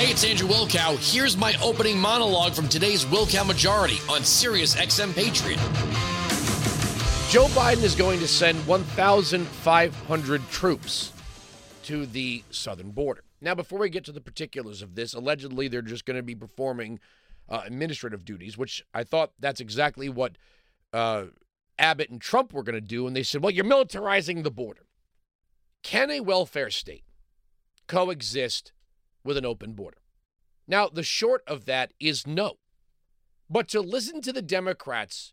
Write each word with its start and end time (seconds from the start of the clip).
Hey, 0.00 0.12
it's 0.12 0.24
Andrew 0.24 0.48
Wilkow. 0.48 0.96
Here's 1.12 1.36
my 1.36 1.54
opening 1.62 1.98
monologue 1.98 2.54
from 2.54 2.70
today's 2.70 3.04
Wilkow 3.04 3.46
Majority 3.46 3.98
on 4.08 4.24
Sirius 4.24 4.74
XM 4.74 5.14
Patriot. 5.14 5.58
Joe 7.28 7.44
Biden 7.48 7.82
is 7.82 7.94
going 7.94 8.18
to 8.20 8.26
send 8.26 8.66
1,500 8.66 10.48
troops 10.48 11.12
to 11.82 12.06
the 12.06 12.42
southern 12.48 12.92
border. 12.92 13.24
Now, 13.42 13.54
before 13.54 13.78
we 13.78 13.90
get 13.90 14.04
to 14.04 14.12
the 14.12 14.22
particulars 14.22 14.80
of 14.80 14.94
this, 14.94 15.12
allegedly 15.12 15.68
they're 15.68 15.82
just 15.82 16.06
going 16.06 16.16
to 16.16 16.22
be 16.22 16.34
performing 16.34 16.98
uh, 17.50 17.60
administrative 17.66 18.24
duties, 18.24 18.56
which 18.56 18.82
I 18.94 19.04
thought 19.04 19.32
that's 19.38 19.60
exactly 19.60 20.08
what 20.08 20.38
uh, 20.94 21.24
Abbott 21.78 22.08
and 22.08 22.22
Trump 22.22 22.54
were 22.54 22.62
going 22.62 22.72
to 22.72 22.80
do. 22.80 23.06
And 23.06 23.14
they 23.14 23.22
said, 23.22 23.42
well, 23.42 23.52
you're 23.52 23.66
militarizing 23.66 24.44
the 24.44 24.50
border. 24.50 24.86
Can 25.82 26.10
a 26.10 26.20
welfare 26.20 26.70
state 26.70 27.04
coexist 27.86 28.72
with 29.24 29.36
an 29.36 29.46
open 29.46 29.72
border? 29.72 29.98
Now, 30.66 30.88
the 30.88 31.02
short 31.02 31.42
of 31.46 31.64
that 31.66 31.92
is 31.98 32.26
no. 32.26 32.58
But 33.48 33.68
to 33.68 33.80
listen 33.80 34.20
to 34.22 34.32
the 34.32 34.42
Democrats, 34.42 35.32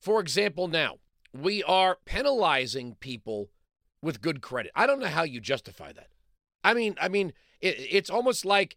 for 0.00 0.20
example, 0.20 0.68
now, 0.68 0.96
we 1.32 1.62
are 1.62 1.98
penalizing 2.04 2.96
people 3.00 3.48
with 4.02 4.20
good 4.20 4.42
credit. 4.42 4.72
I 4.74 4.86
don't 4.86 5.00
know 5.00 5.06
how 5.06 5.22
you 5.22 5.40
justify 5.40 5.92
that. 5.92 6.08
I 6.62 6.74
mean, 6.74 6.96
I 7.00 7.08
mean, 7.08 7.32
it, 7.60 7.76
it's 7.78 8.10
almost 8.10 8.44
like 8.44 8.76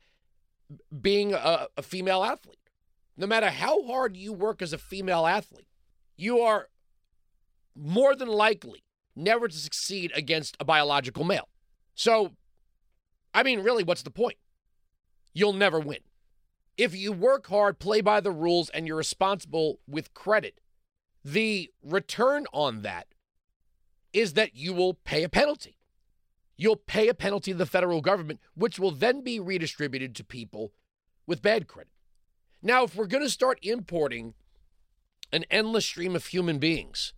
being 1.01 1.33
a, 1.33 1.67
a 1.75 1.81
female 1.81 2.23
athlete. 2.23 2.59
No 3.17 3.27
matter 3.27 3.49
how 3.49 3.85
hard 3.85 4.15
you 4.15 4.33
work 4.33 4.61
as 4.61 4.73
a 4.73 4.77
female 4.77 5.25
athlete, 5.25 5.67
you 6.17 6.39
are 6.39 6.69
more 7.75 8.15
than 8.15 8.27
likely 8.27 8.83
never 9.15 9.47
to 9.47 9.57
succeed 9.57 10.11
against 10.15 10.57
a 10.59 10.65
biological 10.65 11.23
male. 11.23 11.49
So, 11.93 12.31
I 13.35 13.43
mean, 13.43 13.59
really, 13.59 13.83
what's 13.83 14.01
the 14.01 14.09
point? 14.09 14.37
You'll 15.33 15.53
never 15.53 15.77
win. 15.79 15.99
If 16.77 16.95
you 16.95 17.11
work 17.11 17.47
hard, 17.47 17.79
play 17.79 17.99
by 17.99 18.21
the 18.21 18.31
rules, 18.31 18.69
and 18.69 18.87
you're 18.87 18.95
responsible 18.95 19.79
with 19.85 20.13
credit, 20.13 20.61
the 21.23 21.69
return 21.83 22.45
on 22.53 22.81
that 22.83 23.07
is 24.13 24.33
that 24.33 24.55
you 24.55 24.73
will 24.73 24.93
pay 24.93 25.23
a 25.23 25.29
penalty. 25.29 25.77
You'll 26.57 26.77
pay 26.77 27.09
a 27.09 27.13
penalty 27.13 27.51
to 27.51 27.57
the 27.57 27.65
federal 27.65 28.01
government, 28.01 28.39
which 28.55 28.79
will 28.79 28.91
then 28.91 29.21
be 29.21 29.41
redistributed 29.41 30.15
to 30.15 30.23
people 30.23 30.71
with 31.27 31.41
bad 31.41 31.67
credit. 31.67 31.91
Now, 32.61 32.85
if 32.85 32.95
we're 32.95 33.05
going 33.05 33.23
to 33.23 33.29
start 33.29 33.59
importing 33.61 34.33
an 35.33 35.43
endless 35.51 35.85
stream 35.85 36.15
of 36.15 36.27
human 36.27 36.57
beings 36.57 37.13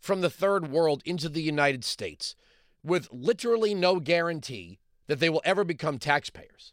from 0.00 0.22
the 0.22 0.30
third 0.30 0.72
world 0.72 1.02
into 1.04 1.28
the 1.28 1.42
United 1.42 1.84
States 1.84 2.34
with 2.82 3.08
literally 3.12 3.74
no 3.74 4.00
guarantee 4.00 4.80
that 5.10 5.18
they 5.18 5.28
will 5.28 5.42
ever 5.44 5.64
become 5.64 5.98
taxpayers, 5.98 6.72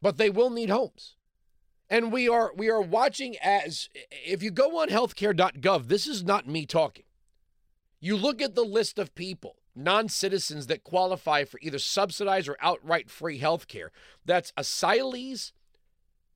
but 0.00 0.18
they 0.18 0.30
will 0.30 0.50
need 0.50 0.70
homes. 0.70 1.16
And 1.90 2.12
we 2.12 2.28
are 2.28 2.52
we 2.54 2.70
are 2.70 2.80
watching 2.80 3.36
as 3.42 3.88
if 4.24 4.40
you 4.40 4.52
go 4.52 4.80
on 4.80 4.88
healthcare.gov, 4.88 5.88
this 5.88 6.06
is 6.06 6.22
not 6.22 6.46
me 6.46 6.64
talking. 6.64 7.06
You 7.98 8.16
look 8.16 8.40
at 8.40 8.54
the 8.54 8.64
list 8.64 9.00
of 9.00 9.16
people, 9.16 9.56
non 9.74 10.08
citizens 10.08 10.68
that 10.68 10.84
qualify 10.84 11.42
for 11.42 11.58
either 11.60 11.80
subsidized 11.80 12.48
or 12.48 12.56
outright 12.60 13.10
free 13.10 13.38
health 13.38 13.66
care. 13.66 13.90
That's 14.24 14.52
asylees, 14.52 15.50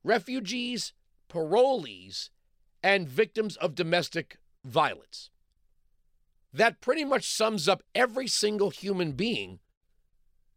refugees, 0.03 0.91
parolees, 1.29 2.29
and 2.83 3.07
victims 3.07 3.55
of 3.55 3.73
domestic 3.73 4.37
violence. 4.65 5.29
That 6.53 6.81
pretty 6.81 7.05
much 7.05 7.29
sums 7.29 7.69
up 7.69 7.83
every 7.95 8.27
single 8.27 8.69
human 8.69 9.13
being 9.13 9.59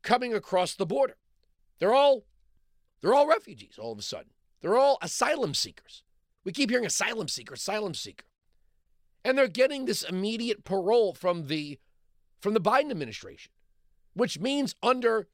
coming 0.04 0.32
across 0.32 0.74
the 0.74 0.86
border. 0.86 1.16
They're 1.80 1.94
all 1.94 2.24
they're 3.00 3.14
all 3.14 3.26
refugees 3.26 3.78
all 3.78 3.92
of 3.92 3.98
a 3.98 4.02
sudden. 4.02 4.30
They're 4.60 4.78
all 4.78 4.98
asylum 5.02 5.52
seekers. 5.54 6.04
We 6.44 6.52
keep 6.52 6.70
hearing 6.70 6.86
asylum 6.86 7.28
seeker, 7.28 7.54
asylum 7.54 7.94
seeker. 7.94 8.26
And 9.24 9.36
they're 9.36 9.48
getting 9.48 9.86
this 9.86 10.02
immediate 10.02 10.64
parole 10.64 11.14
from 11.14 11.48
the 11.48 11.80
from 12.40 12.54
the 12.54 12.60
Biden 12.60 12.90
administration, 12.90 13.52
which 14.12 14.38
means 14.38 14.76
under 14.82 15.28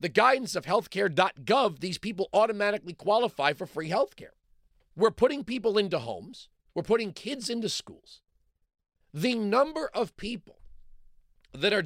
the 0.00 0.08
guidance 0.08 0.54
of 0.54 0.64
healthcare.gov, 0.64 1.80
these 1.80 1.98
people 1.98 2.28
automatically 2.32 2.92
qualify 2.92 3.52
for 3.52 3.66
free 3.66 3.90
healthcare. 3.90 4.34
We're 4.96 5.10
putting 5.10 5.44
people 5.44 5.76
into 5.76 5.98
homes, 5.98 6.48
we're 6.74 6.82
putting 6.82 7.12
kids 7.12 7.50
into 7.50 7.68
schools. 7.68 8.20
The 9.12 9.34
number 9.34 9.90
of 9.92 10.16
people 10.16 10.58
that 11.52 11.72
are 11.72 11.84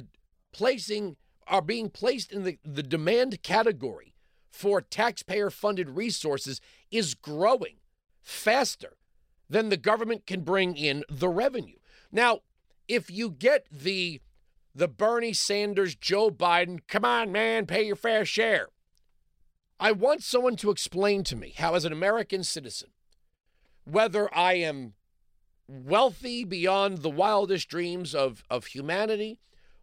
placing 0.51 1.15
are 1.49 1.61
being 1.61 1.89
placed 1.89 2.31
in 2.31 2.43
the, 2.43 2.57
the 2.63 2.83
demand 2.83 3.41
category 3.43 4.15
for 4.51 4.81
taxpayer 4.81 5.49
funded 5.49 5.91
resources 5.91 6.61
is 6.91 7.13
growing 7.13 7.77
faster 8.21 8.97
than 9.49 9.69
the 9.69 9.77
government 9.77 10.25
can 10.25 10.41
bring 10.41 10.75
in 10.75 11.03
the 11.09 11.29
revenue. 11.29 11.77
Now, 12.11 12.39
if 12.87 13.09
you 13.09 13.29
get 13.29 13.65
the 13.71 14.21
the 14.75 14.87
Bernie 14.87 15.33
Sanders, 15.33 15.95
Joe 15.95 16.29
Biden, 16.29 16.79
come 16.87 17.03
on, 17.03 17.31
man, 17.31 17.65
pay 17.65 17.83
your 17.83 17.95
fair 17.95 18.23
share. 18.23 18.69
I 19.79 19.91
want 19.91 20.23
someone 20.23 20.55
to 20.57 20.69
explain 20.69 21.23
to 21.25 21.35
me 21.35 21.53
how, 21.57 21.73
as 21.73 21.85
an 21.85 21.91
American 21.91 22.43
citizen, 22.43 22.89
whether 23.83 24.33
I 24.33 24.53
am 24.53 24.93
wealthy 25.67 26.43
beyond 26.43 26.99
the 26.99 27.09
wildest 27.09 27.67
dreams 27.67 28.13
of, 28.13 28.43
of 28.49 28.67
humanity 28.67 29.39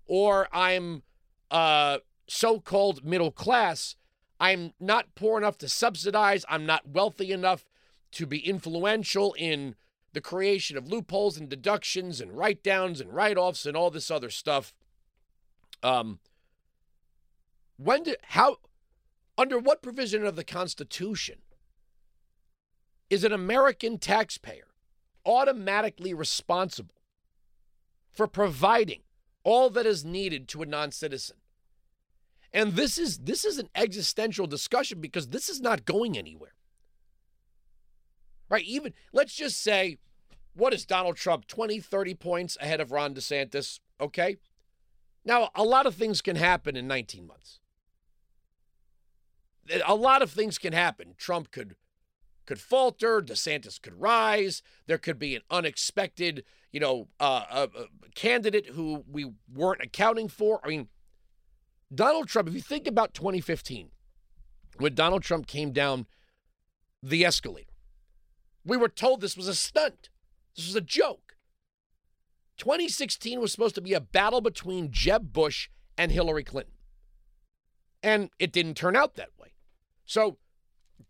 or 0.06 0.48
I'm 0.53 1.03
uh, 1.51 1.99
so 2.29 2.61
called 2.61 3.05
middle 3.05 3.31
class, 3.31 3.97
I'm 4.39 4.73
not 4.81 5.15
poor 5.15 5.39
enough 5.39 5.59
to 5.59 5.69
subsidize, 5.69 6.45
I'm 6.49 6.67
not 6.67 6.89
wealthy 6.89 7.33
enough 7.33 7.65
to 8.12 8.27
be 8.27 8.39
influential 8.39 9.34
in 9.39 9.75
the 10.12 10.21
creation 10.21 10.77
of 10.77 10.89
loopholes 10.89 11.37
and 11.37 11.49
deductions 11.49 12.21
and 12.21 12.33
write 12.33 12.62
downs 12.62 13.01
and 13.01 13.12
write 13.12 13.37
offs 13.37 13.67
and 13.67 13.77
all 13.77 13.91
this 13.91 14.11
other 14.11 14.31
stuff. 14.31 14.75
Um, 15.83 16.21
when 17.77 18.05
did, 18.05 18.17
how, 18.23 18.57
under 19.37 19.59
what 19.59 19.83
provision 19.83 20.25
of 20.25 20.37
the 20.37 20.45
Constitution 20.45 21.37
is 23.11 23.25
an 23.25 23.33
American 23.33 23.99
taxpayer 23.99 24.69
automatically 25.25 26.15
responsible 26.15 26.95
for 28.11 28.27
providing 28.27 29.01
all 29.47 29.71
that 29.71 29.87
is 29.87 30.05
needed 30.05 30.49
to 30.49 30.62
a 30.62 30.67
non 30.67 30.91
citizen? 30.91 31.37
And 32.53 32.73
this 32.73 32.99
is 32.99 33.19
this 33.19 33.45
is 33.45 33.59
an 33.59 33.69
existential 33.77 34.49
discussion 34.49 35.01
because 35.01 35.29
this 35.29 35.49
is 35.49 35.61
not 35.61 35.84
going 35.84 36.19
anywhere. 36.19 36.55
Right? 38.51 38.65
Even 38.65 38.93
let's 39.12 39.34
just 39.34 39.62
say 39.62 39.99
what 40.55 40.75
is 40.75 40.84
Donald 40.84 41.17
Trump 41.17 41.47
20 41.47 41.79
30 41.79 42.15
points 42.15 42.59
ahead 42.61 42.81
of 42.81 42.91
Ron 42.91 43.15
DeSantis, 43.15 43.79
okay? 44.01 44.37
Now, 45.25 45.51
a 45.55 45.63
lot 45.63 45.87
of 45.87 45.95
things 45.95 46.21
can 46.21 46.37
happen 46.37 46.77
in 46.77 46.87
19 46.87 47.27
months. 47.27 47.61
A 49.84 49.95
lot 49.95 50.23
of 50.23 50.31
things 50.31 50.59
can 50.59 50.73
happen. 50.73 51.15
Trump 51.19 51.51
could 51.51 51.75
could 52.47 52.61
falter, 52.61 53.21
DeSantis 53.21 53.81
could 53.81 54.01
rise, 54.01 54.62
there 54.87 54.99
could 54.99 55.19
be 55.19 55.34
an 55.34 55.43
unexpected, 55.51 56.45
you 56.73 56.81
know, 56.81 57.09
uh, 57.21 57.45
uh, 57.51 57.67
uh 57.77 57.84
candidate 58.15 58.67
who 58.69 59.05
we 59.11 59.33
weren't 59.53 59.83
accounting 59.83 60.29
for. 60.29 60.61
I 60.65 60.69
mean, 60.69 60.89
Donald 61.95 62.29
Trump, 62.29 62.49
if 62.49 62.55
you 62.55 62.61
think 62.61 62.87
about 62.87 63.15
2015, 63.15 63.91
when 64.79 64.95
Donald 64.95 65.23
Trump 65.23 65.47
came 65.47 65.73
down 65.73 66.07
the 67.03 67.25
escalator, 67.25 67.73
we 68.65 68.77
were 68.77 68.89
told 68.89 69.21
this 69.21 69.37
was 69.37 69.49
a 69.49 69.55
stunt. 69.55 70.09
This 70.57 70.67
was 70.67 70.77
a 70.77 70.81
joke. 70.81 71.37
2016 72.59 73.41
was 73.41 73.53
supposed 73.53 73.75
to 73.75 73.81
be 73.81 73.93
a 73.93 74.01
battle 74.01 74.41
between 74.41 74.91
Jeb 74.91 75.33
Bush 75.33 75.69
and 75.99 76.11
Hillary 76.11 76.45
Clinton. 76.45 76.73
And 78.03 78.31
it 78.39 78.53
didn't 78.53 78.75
turn 78.75 78.97
out 78.97 79.15
that 79.15 79.31
way. 79.39 79.53
So, 80.04 80.39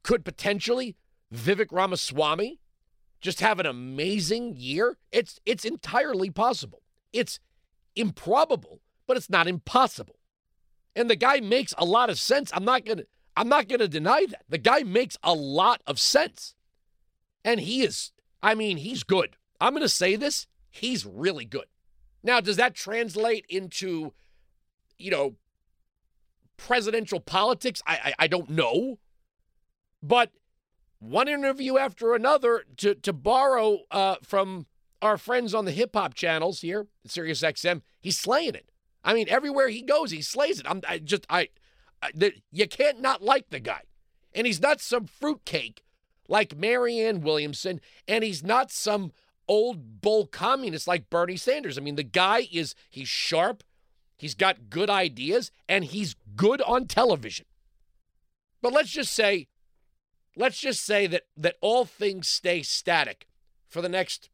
could 0.03 0.25
potentially 0.25 0.97
Vivek 1.35 1.73
Ramaswamy 1.73 2.61
just 3.21 3.41
have 3.41 3.59
an 3.59 3.67
amazing 3.67 4.55
year? 4.57 4.97
It's 5.13 5.41
it's 5.45 5.65
entirely 5.65 6.31
possible. 6.31 6.83
It's 7.13 7.41
improbable, 7.95 8.81
but 9.07 9.17
it's 9.17 9.31
not 9.31 9.49
impossible. 9.49 10.17
And 10.95 11.11
the 11.11 11.17
guy 11.17 11.41
makes 11.41 11.75
a 11.77 11.85
lot 11.85 12.11
of 12.11 12.19
sense. 12.19 12.51
I'm 12.55 12.65
not 12.65 12.85
going 12.85 12.99
to 12.99 13.07
I'm 13.37 13.49
not 13.49 13.69
going 13.69 13.81
to 13.81 13.89
deny 13.89 14.27
that. 14.31 14.45
The 14.49 14.59
guy 14.59 14.83
makes 14.83 15.17
a 15.23 15.35
lot 15.35 15.83
of 15.87 15.99
sense. 15.99 16.55
And 17.45 17.61
he 17.61 17.83
is 17.83 18.13
I 18.43 18.55
mean, 18.55 18.77
he's 18.77 19.03
good. 19.03 19.37
I'm 19.61 19.73
going 19.73 19.83
to 19.83 19.89
say 19.89 20.17
this, 20.17 20.47
he's 20.71 21.05
really 21.07 21.45
good. 21.45 21.67
Now, 22.23 22.41
does 22.41 22.57
that 22.57 22.75
translate 22.75 23.47
into 23.49 24.13
you 24.99 25.11
know 25.11 25.37
presidential 26.57 27.21
politics? 27.21 27.83
I 27.87 27.97
I, 27.97 28.15
I 28.21 28.27
don't 28.27 28.51
know. 28.51 28.99
But 30.03 30.31
one 30.99 31.29
interview 31.29 31.79
after 31.79 32.15
another 32.15 32.65
to 32.79 32.95
to 32.95 33.13
borrow 33.13 33.81
uh, 33.91 34.17
from 34.23 34.67
our 35.03 35.19
friends 35.19 35.55
on 35.55 35.65
the 35.65 35.73
hip 35.73 35.95
hop 35.95 36.15
channels 36.15 36.61
here, 36.61 36.87
Sirius 37.07 37.43
XM, 37.43 37.83
he's 38.01 38.19
slaying 38.19 38.55
it. 38.55 38.71
I 39.05 39.15
mean, 39.15 39.29
everywhere 39.29 39.69
he 39.69 39.83
goes, 39.83 40.11
he 40.11 40.23
slays 40.23 40.59
it. 40.59 40.67
I'm 40.69 40.81
I 40.89 40.99
just 40.99 41.27
I 41.29 41.49
you 42.51 42.69
can't 42.69 43.01
not 43.01 43.23
like 43.23 43.51
the 43.51 43.61
guy. 43.61 43.83
And 44.35 44.47
he's 44.47 44.61
not 44.61 44.81
some 44.81 45.07
fruitcake 45.07 45.83
like 46.29 46.57
Marianne 46.57 47.21
Williamson, 47.21 47.81
and 48.07 48.25
he's 48.25 48.43
not 48.43 48.71
some 48.71 49.13
old 49.49 50.01
bull 50.01 50.27
communist 50.27 50.89
like 50.89 51.11
Bernie 51.11 51.37
Sanders. 51.37 51.79
I 51.79 51.81
mean, 51.81 51.97
the 51.97 52.03
guy 52.03 52.49
is, 52.53 52.75
he's 52.91 53.09
sharp, 53.09 53.63
he's 54.17 54.35
got 54.35 54.69
good 54.69 54.91
ideas, 54.91 55.51
and 55.69 55.85
he's 55.85 56.17
good 56.35 56.61
on 56.63 56.87
television. 56.87 57.47
But 58.61 58.73
let's 58.73 58.91
just 58.91 59.15
say, 59.15 59.47
let's 60.37 60.61
just 60.61 60.85
say 60.85 61.07
that 61.07 61.23
that 61.37 61.57
all 61.61 61.85
things 61.85 62.29
stay 62.29 62.63
static 62.63 63.27
for 63.67 63.83
the 63.83 63.89
next 63.89 64.31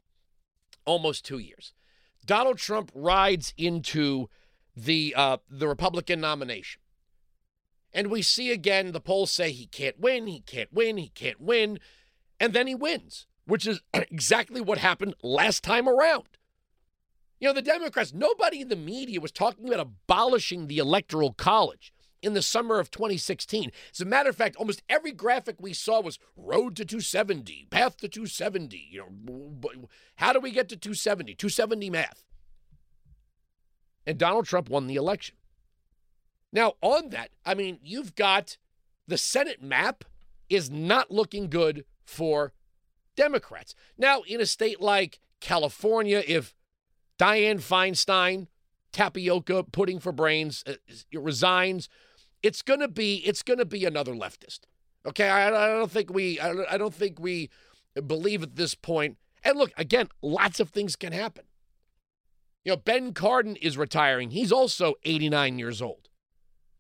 almost 0.84 1.25
two 1.25 1.38
years. 1.38 1.72
Donald 2.25 2.58
Trump 2.58 2.90
rides 2.94 3.54
into 3.56 4.28
the 4.76 5.14
uh, 5.16 5.38
the 5.49 5.69
Republican 5.69 6.20
nomination. 6.20 6.81
And 7.94 8.10
we 8.10 8.22
see 8.22 8.50
again 8.50 8.93
the 8.93 9.00
polls 9.00 9.31
say 9.31 9.52
he 9.52 9.66
can't 9.66 10.00
win, 10.00 10.26
he 10.26 10.40
can't 10.40 10.72
win, 10.72 10.96
he 10.96 11.08
can't 11.08 11.40
win, 11.40 11.78
and 12.40 12.52
then 12.52 12.66
he 12.66 12.75
wins, 12.75 13.26
which 13.46 13.66
is 13.66 13.81
exactly 13.94 14.60
what 14.60 14.78
happened 14.78 15.14
last 15.22 15.62
time 15.62 15.88
around. 15.88 16.28
You 17.38 17.49
know, 17.49 17.54
the 17.54 17.62
Democrats, 17.62 18.14
nobody 18.14 18.60
in 18.60 18.69
the 18.69 18.76
media 18.76 19.20
was 19.20 19.32
talking 19.32 19.66
about 19.66 19.81
abolishing 19.81 20.69
the 20.69 20.78
Electoral 20.78 21.32
College 21.32 21.93
in 22.22 22.34
the 22.34 22.42
summer 22.42 22.78
of 22.78 22.90
2016. 22.90 23.70
As 23.92 24.00
a 24.00 24.04
matter 24.04 24.30
of 24.30 24.36
fact, 24.36 24.56
almost 24.56 24.82
every 24.88 25.12
graphic 25.12 25.56
we 25.58 25.72
saw 25.72 26.00
was 26.00 26.19
road 26.36 26.76
to 26.76 26.84
270, 26.84 27.66
path 27.70 27.96
to 27.98 28.08
270. 28.08 28.88
You 28.90 29.04
know, 29.26 29.88
how 30.16 30.32
do 30.32 30.40
we 30.40 30.50
get 30.50 30.69
to 30.70 30.76
270? 30.76 31.34
270 31.34 31.90
math. 31.90 32.24
And 34.06 34.19
Donald 34.19 34.46
Trump 34.46 34.69
won 34.69 34.86
the 34.86 34.96
election. 34.96 35.36
Now, 36.52 36.74
on 36.80 37.10
that, 37.10 37.30
I 37.44 37.54
mean, 37.54 37.78
you've 37.82 38.14
got 38.14 38.56
the 39.06 39.18
Senate 39.18 39.62
map 39.62 40.04
is 40.48 40.70
not 40.70 41.10
looking 41.10 41.48
good 41.48 41.84
for 42.04 42.52
Democrats. 43.16 43.75
Now, 43.96 44.22
in 44.22 44.40
a 44.40 44.46
state 44.46 44.80
like 44.80 45.20
California, 45.40 46.22
if 46.26 46.54
Dianne 47.18 47.62
Feinstein, 47.62 48.48
tapioca 48.92 49.64
pudding 49.64 49.98
for 49.98 50.12
brains, 50.12 50.62
uh, 50.66 50.75
resigns, 51.18 51.88
it's 52.42 52.62
gonna 52.62 52.88
be 52.88 53.16
it's 53.26 53.42
gonna 53.42 53.64
be 53.64 53.84
another 53.84 54.12
leftist. 54.12 54.60
Okay, 55.06 55.28
I, 55.28 55.48
I 55.48 55.68
don't 55.68 55.90
think 55.90 56.12
we 56.12 56.40
I 56.40 56.52
don't, 56.52 56.66
I 56.72 56.78
don't 56.78 56.94
think 56.94 57.18
we 57.20 57.50
believe 58.06 58.42
at 58.42 58.56
this 58.56 58.74
point. 58.74 59.18
And 59.44 59.58
look, 59.58 59.72
again, 59.76 60.08
lots 60.22 60.60
of 60.60 60.70
things 60.70 60.96
can 60.96 61.12
happen. 61.12 61.44
You 62.64 62.72
know, 62.72 62.76
Ben 62.76 63.12
Cardin 63.12 63.56
is 63.60 63.76
retiring. 63.76 64.30
He's 64.30 64.52
also 64.52 64.94
89 65.04 65.58
years 65.58 65.82
old. 65.82 66.08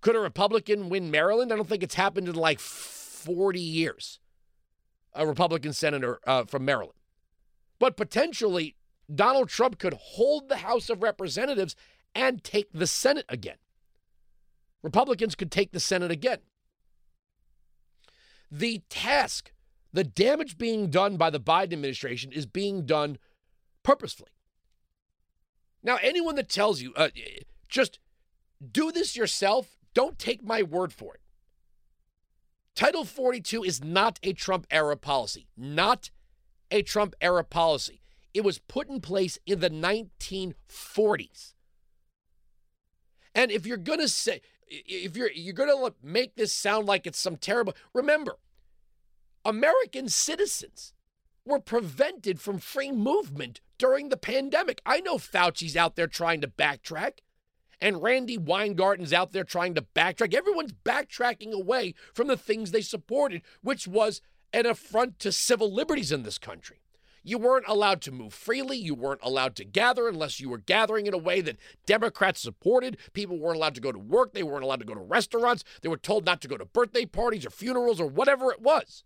Could 0.00 0.16
a 0.16 0.20
Republican 0.20 0.88
win 0.88 1.10
Maryland? 1.10 1.52
I 1.52 1.56
don't 1.56 1.68
think 1.68 1.82
it's 1.82 1.94
happened 1.94 2.28
in 2.28 2.34
like 2.36 2.60
40 2.60 3.60
years. 3.60 4.20
A 5.14 5.26
Republican 5.26 5.72
senator 5.72 6.20
uh, 6.26 6.44
from 6.44 6.64
Maryland. 6.64 6.98
But 7.78 7.96
potentially, 7.96 8.76
Donald 9.12 9.48
Trump 9.48 9.78
could 9.78 9.94
hold 9.94 10.48
the 10.48 10.58
House 10.58 10.88
of 10.88 11.02
Representatives 11.02 11.74
and 12.14 12.42
take 12.42 12.68
the 12.72 12.86
Senate 12.86 13.26
again. 13.28 13.56
Republicans 14.82 15.34
could 15.34 15.50
take 15.50 15.72
the 15.72 15.80
Senate 15.80 16.10
again. 16.10 16.38
The 18.50 18.82
task, 18.90 19.52
the 19.92 20.04
damage 20.04 20.58
being 20.58 20.90
done 20.90 21.16
by 21.16 21.30
the 21.30 21.40
Biden 21.40 21.72
administration 21.72 22.32
is 22.32 22.46
being 22.46 22.84
done 22.84 23.18
purposefully. 23.82 24.30
Now, 25.82 25.98
anyone 26.02 26.36
that 26.36 26.48
tells 26.48 26.80
you, 26.80 26.92
uh, 26.94 27.08
just 27.68 27.98
do 28.70 28.92
this 28.92 29.16
yourself, 29.16 29.76
don't 29.94 30.18
take 30.18 30.44
my 30.44 30.62
word 30.62 30.92
for 30.92 31.14
it. 31.14 31.20
Title 32.74 33.04
42 33.04 33.64
is 33.64 33.82
not 33.82 34.18
a 34.22 34.32
Trump 34.32 34.66
era 34.70 34.96
policy. 34.96 35.48
Not 35.56 36.10
a 36.70 36.82
Trump 36.82 37.14
era 37.20 37.44
policy. 37.44 38.00
It 38.32 38.44
was 38.44 38.58
put 38.58 38.88
in 38.88 39.00
place 39.00 39.38
in 39.46 39.60
the 39.60 39.70
1940s. 39.70 41.54
And 43.34 43.50
if 43.50 43.66
you're 43.66 43.76
going 43.76 44.00
to 44.00 44.08
say, 44.08 44.40
if 44.72 45.16
you're 45.16 45.30
you're 45.32 45.54
going 45.54 45.68
to 45.68 45.94
make 46.02 46.36
this 46.36 46.52
sound 46.52 46.86
like 46.86 47.06
it's 47.06 47.18
some 47.18 47.36
terrible, 47.36 47.74
remember, 47.92 48.38
American 49.44 50.08
citizens 50.08 50.94
were 51.44 51.60
prevented 51.60 52.40
from 52.40 52.58
free 52.58 52.92
movement 52.92 53.60
during 53.78 54.08
the 54.08 54.16
pandemic. 54.16 54.80
I 54.86 55.00
know 55.00 55.18
Fauci's 55.18 55.76
out 55.76 55.96
there 55.96 56.06
trying 56.06 56.40
to 56.40 56.48
backtrack, 56.48 57.18
and 57.80 58.02
Randi 58.02 58.38
Weingarten's 58.38 59.12
out 59.12 59.32
there 59.32 59.44
trying 59.44 59.74
to 59.74 59.82
backtrack. 59.82 60.34
Everyone's 60.34 60.72
backtracking 60.72 61.52
away 61.52 61.94
from 62.14 62.28
the 62.28 62.36
things 62.36 62.70
they 62.70 62.82
supported, 62.82 63.42
which 63.62 63.88
was 63.88 64.22
an 64.52 64.66
affront 64.66 65.18
to 65.18 65.32
civil 65.32 65.72
liberties 65.72 66.12
in 66.12 66.22
this 66.22 66.38
country. 66.38 66.81
You 67.24 67.38
weren't 67.38 67.68
allowed 67.68 68.00
to 68.02 68.12
move 68.12 68.34
freely. 68.34 68.76
You 68.76 68.94
weren't 68.94 69.20
allowed 69.22 69.54
to 69.56 69.64
gather 69.64 70.08
unless 70.08 70.40
you 70.40 70.48
were 70.48 70.58
gathering 70.58 71.06
in 71.06 71.14
a 71.14 71.18
way 71.18 71.40
that 71.40 71.58
Democrats 71.86 72.40
supported. 72.40 72.96
People 73.12 73.38
weren't 73.38 73.56
allowed 73.56 73.76
to 73.76 73.80
go 73.80 73.92
to 73.92 73.98
work. 73.98 74.34
They 74.34 74.42
weren't 74.42 74.64
allowed 74.64 74.80
to 74.80 74.86
go 74.86 74.94
to 74.94 75.00
restaurants. 75.00 75.62
They 75.82 75.88
were 75.88 75.96
told 75.96 76.24
not 76.24 76.40
to 76.42 76.48
go 76.48 76.56
to 76.56 76.64
birthday 76.64 77.06
parties 77.06 77.46
or 77.46 77.50
funerals 77.50 78.00
or 78.00 78.08
whatever 78.08 78.50
it 78.50 78.60
was. 78.60 79.04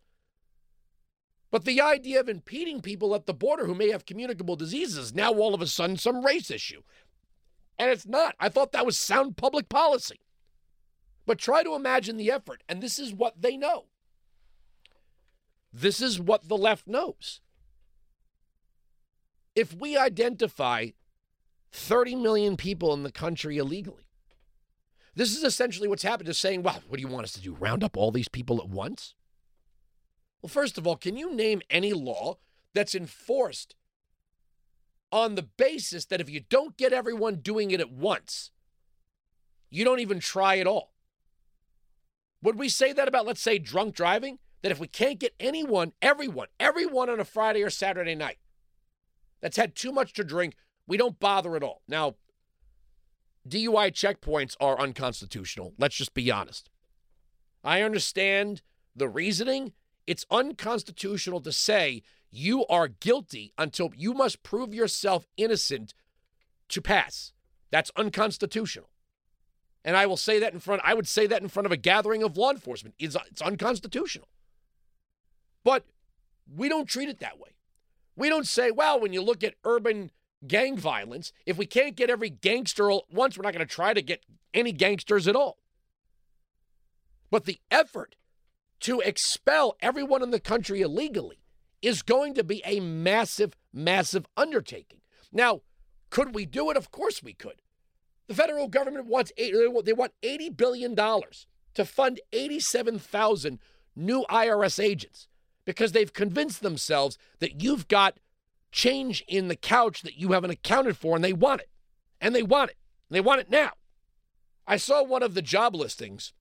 But 1.50 1.64
the 1.64 1.80
idea 1.80 2.20
of 2.20 2.28
impeding 2.28 2.80
people 2.80 3.14
at 3.14 3.26
the 3.26 3.34
border 3.34 3.66
who 3.66 3.74
may 3.74 3.90
have 3.90 4.06
communicable 4.06 4.56
diseases 4.56 4.98
is 4.98 5.14
now 5.14 5.32
all 5.32 5.54
of 5.54 5.62
a 5.62 5.66
sudden 5.66 5.96
some 5.96 6.24
race 6.24 6.50
issue. 6.50 6.82
And 7.78 7.90
it's 7.90 8.06
not. 8.06 8.34
I 8.40 8.48
thought 8.48 8.72
that 8.72 8.86
was 8.86 8.98
sound 8.98 9.36
public 9.36 9.68
policy. 9.68 10.20
But 11.26 11.38
try 11.38 11.62
to 11.62 11.74
imagine 11.74 12.16
the 12.16 12.30
effort. 12.30 12.62
And 12.68 12.82
this 12.82 12.98
is 12.98 13.12
what 13.12 13.42
they 13.42 13.56
know. 13.56 13.86
This 15.72 16.00
is 16.00 16.18
what 16.18 16.48
the 16.48 16.56
left 16.56 16.86
knows. 16.86 17.40
If 19.56 19.74
we 19.74 19.96
identify 19.96 20.88
30 21.72 22.14
million 22.16 22.58
people 22.58 22.92
in 22.92 23.02
the 23.02 23.10
country 23.10 23.56
illegally, 23.56 24.06
this 25.14 25.34
is 25.34 25.42
essentially 25.42 25.88
what's 25.88 26.02
happened 26.02 26.28
is 26.28 26.36
saying, 26.36 26.62
well, 26.62 26.82
what 26.86 26.98
do 26.98 27.00
you 27.00 27.08
want 27.08 27.24
us 27.24 27.32
to 27.32 27.40
do? 27.40 27.54
Round 27.54 27.82
up 27.82 27.96
all 27.96 28.12
these 28.12 28.28
people 28.28 28.58
at 28.58 28.68
once? 28.68 29.14
Well, 30.42 30.50
first 30.50 30.76
of 30.76 30.86
all, 30.86 30.96
can 30.96 31.16
you 31.16 31.34
name 31.34 31.62
any 31.70 31.94
law 31.94 32.36
that's 32.74 32.94
enforced 32.94 33.74
on 35.10 35.34
the 35.34 35.42
basis 35.42 36.04
that 36.04 36.20
if 36.20 36.28
you 36.28 36.40
don't 36.50 36.76
get 36.76 36.92
everyone 36.92 37.36
doing 37.36 37.70
it 37.70 37.80
at 37.80 37.90
once, 37.90 38.50
you 39.70 39.86
don't 39.86 40.00
even 40.00 40.20
try 40.20 40.58
at 40.58 40.66
all? 40.66 40.92
Would 42.42 42.58
we 42.58 42.68
say 42.68 42.92
that 42.92 43.08
about, 43.08 43.24
let's 43.24 43.40
say, 43.40 43.58
drunk 43.58 43.94
driving? 43.94 44.38
That 44.60 44.72
if 44.72 44.78
we 44.78 44.86
can't 44.86 45.18
get 45.18 45.34
anyone, 45.40 45.92
everyone, 46.02 46.48
everyone 46.60 47.08
on 47.08 47.20
a 47.20 47.24
Friday 47.24 47.62
or 47.62 47.70
Saturday 47.70 48.14
night 48.14 48.38
that's 49.40 49.56
had 49.56 49.74
too 49.74 49.92
much 49.92 50.12
to 50.14 50.24
drink, 50.24 50.54
we 50.86 50.96
don't 50.96 51.18
bother 51.18 51.56
at 51.56 51.62
all. 51.62 51.82
Now, 51.88 52.14
DUI 53.48 53.92
checkpoints 53.92 54.56
are 54.60 54.78
unconstitutional. 54.78 55.74
Let's 55.78 55.96
just 55.96 56.14
be 56.14 56.30
honest. 56.30 56.70
I 57.62 57.82
understand 57.82 58.62
the 58.94 59.08
reasoning 59.08 59.72
it's 60.06 60.24
unconstitutional 60.30 61.40
to 61.40 61.52
say 61.52 62.02
you 62.30 62.66
are 62.66 62.88
guilty 62.88 63.52
until 63.58 63.90
you 63.96 64.14
must 64.14 64.42
prove 64.42 64.72
yourself 64.72 65.26
innocent 65.36 65.94
to 66.68 66.80
pass. 66.80 67.32
That's 67.70 67.90
unconstitutional. 67.96 68.90
And 69.84 69.96
I 69.96 70.06
will 70.06 70.16
say 70.16 70.38
that 70.38 70.52
in 70.52 70.60
front, 70.60 70.82
I 70.84 70.94
would 70.94 71.06
say 71.06 71.26
that 71.26 71.42
in 71.42 71.48
front 71.48 71.66
of 71.66 71.72
a 71.72 71.76
gathering 71.76 72.22
of 72.22 72.36
law 72.36 72.50
enforcement. 72.50 72.94
It's, 72.98 73.16
it's 73.30 73.42
unconstitutional. 73.42 74.28
But 75.64 75.84
we 76.52 76.68
don't 76.68 76.88
treat 76.88 77.08
it 77.08 77.20
that 77.20 77.38
way. 77.38 77.55
We 78.16 78.28
don't 78.28 78.46
say, 78.46 78.70
well, 78.70 78.98
when 78.98 79.12
you 79.12 79.22
look 79.22 79.44
at 79.44 79.54
urban 79.64 80.10
gang 80.46 80.76
violence, 80.76 81.32
if 81.44 81.56
we 81.56 81.66
can't 81.66 81.96
get 81.96 82.10
every 82.10 82.30
gangster 82.30 82.90
once, 83.10 83.36
we're 83.36 83.42
not 83.42 83.52
going 83.52 83.66
to 83.66 83.74
try 83.74 83.92
to 83.92 84.02
get 84.02 84.24
any 84.54 84.72
gangsters 84.72 85.28
at 85.28 85.36
all. 85.36 85.58
But 87.30 87.44
the 87.44 87.60
effort 87.70 88.16
to 88.80 89.00
expel 89.00 89.76
everyone 89.80 90.22
in 90.22 90.30
the 90.30 90.40
country 90.40 90.80
illegally 90.80 91.40
is 91.82 92.02
going 92.02 92.34
to 92.34 92.44
be 92.44 92.62
a 92.64 92.80
massive, 92.80 93.54
massive 93.72 94.26
undertaking. 94.36 95.00
Now, 95.32 95.62
could 96.10 96.34
we 96.34 96.46
do 96.46 96.70
it? 96.70 96.76
Of 96.76 96.90
course 96.90 97.22
we 97.22 97.34
could. 97.34 97.60
The 98.28 98.34
federal 98.34 98.68
government 98.68 99.06
wants 99.06 99.32
uh, 99.38 99.80
they 99.84 99.92
want 99.92 100.12
eighty 100.22 100.50
billion 100.50 100.94
dollars 100.94 101.46
to 101.74 101.84
fund 101.84 102.20
eighty-seven 102.32 102.98
thousand 102.98 103.60
new 103.94 104.24
IRS 104.28 104.82
agents 104.82 105.28
because 105.66 105.92
they've 105.92 106.12
convinced 106.12 106.62
themselves 106.62 107.18
that 107.40 107.62
you've 107.62 107.88
got 107.88 108.18
change 108.72 109.22
in 109.28 109.48
the 109.48 109.56
couch 109.56 110.00
that 110.02 110.18
you 110.18 110.32
haven't 110.32 110.50
accounted 110.50 110.96
for, 110.96 111.14
and 111.14 111.24
they 111.24 111.34
want 111.34 111.60
it, 111.60 111.68
and 112.18 112.34
they 112.34 112.42
want 112.42 112.70
it, 112.70 112.76
and 113.10 113.16
they 113.16 113.20
want 113.20 113.40
it 113.42 113.50
now. 113.50 113.72
I 114.66 114.78
saw 114.78 115.02
one 115.02 115.22
of 115.22 115.34
the 115.34 115.42
job 115.42 115.74
listings 115.74 116.32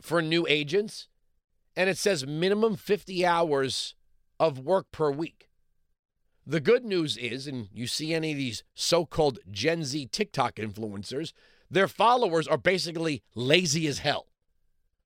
for 0.00 0.20
new 0.20 0.46
agents 0.46 1.08
and 1.76 1.88
it 1.88 1.98
says 1.98 2.26
minimum 2.26 2.76
50 2.76 3.24
hours 3.24 3.94
of 4.38 4.58
work 4.58 4.90
per 4.92 5.10
week. 5.10 5.48
The 6.46 6.60
good 6.60 6.84
news 6.84 7.16
is, 7.16 7.46
and 7.46 7.68
you 7.72 7.86
see 7.86 8.12
any 8.12 8.32
of 8.32 8.38
these 8.38 8.64
so 8.74 9.06
called 9.06 9.38
Gen 9.50 9.84
Z 9.84 10.08
TikTok 10.10 10.56
influencers, 10.56 11.32
their 11.70 11.88
followers 11.88 12.48
are 12.48 12.58
basically 12.58 13.22
lazy 13.34 13.86
as 13.86 14.00
hell. 14.00 14.26